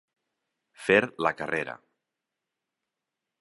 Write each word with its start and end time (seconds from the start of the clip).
Fer 0.85 0.97
la 1.25 1.33
carrera. 1.41 1.75